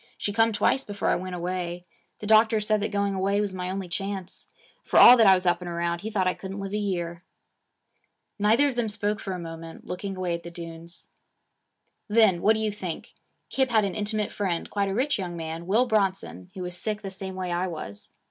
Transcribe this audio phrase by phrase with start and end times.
[0.17, 1.83] She come twice before I went away.
[2.21, 4.47] The doctor said that going away was my only chance.
[4.83, 7.21] For all that I was up and around, he thought I couldn't live a year.'
[8.39, 11.09] Neither of them spoke for a moment, looking away at the dunes.
[12.07, 13.13] 'Then what do you think
[13.51, 17.03] Kip had an intimate friend, quite a rich young man, Will Bronson, who was sick
[17.03, 18.13] the same way I was.